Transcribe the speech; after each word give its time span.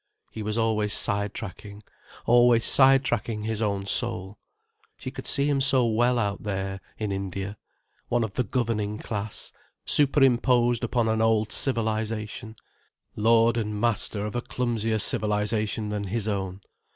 He 0.31 0.41
was 0.41 0.57
always 0.57 0.95
side 0.95 1.31
tracking, 1.31 1.83
always 2.25 2.65
side 2.65 3.05
tracking 3.05 3.43
his 3.43 3.61
own 3.61 3.85
soul. 3.85 4.39
She 4.97 5.11
could 5.11 5.27
see 5.27 5.45
him 5.47 5.61
so 5.61 5.85
well 5.85 6.17
out 6.17 6.41
there, 6.41 6.81
in 6.97 7.11
India—one 7.11 8.23
of 8.23 8.33
the 8.33 8.43
governing 8.43 8.97
class, 8.97 9.51
superimposed 9.85 10.83
upon 10.83 11.07
an 11.07 11.21
old 11.21 11.51
civilization, 11.51 12.55
lord 13.15 13.57
and 13.57 13.79
master 13.79 14.25
of 14.25 14.35
a 14.35 14.41
clumsier 14.41 14.97
civilization 14.97 15.89
than 15.89 16.05
his 16.05 16.27
own. 16.27 16.61